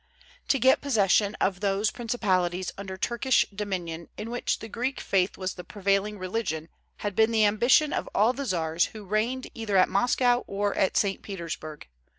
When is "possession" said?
0.81-1.35